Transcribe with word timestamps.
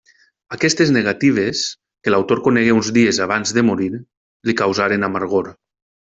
Aquestes 0.55 0.91
negatives, 0.95 1.61
que 2.07 2.13
l'autor 2.13 2.41
conegué 2.47 2.73
uns 2.77 2.89
dies 2.97 3.21
abans 3.27 3.53
de 3.59 3.65
morir, 3.69 3.91
li 4.51 4.57
causaren 4.65 5.11
amargor. 5.11 5.55